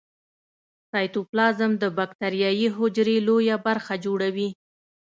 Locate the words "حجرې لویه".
2.77-3.55